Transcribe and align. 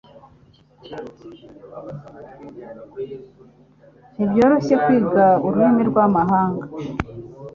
Ntibyoroshye 4.15 4.73
kwiga 4.83 5.25
ururimi 5.45 5.83
rwamahanga 5.89 6.65